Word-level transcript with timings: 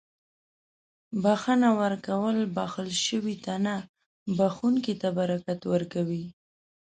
•بښنه 1.23 1.69
ورکول 1.81 2.37
بښل 2.55 2.89
شوي 3.05 3.35
ته 3.45 3.53
نه، 3.65 3.75
بښونکي 4.37 4.93
ته 5.01 5.07
برکت 5.19 5.59
ورکوي. 5.73 6.25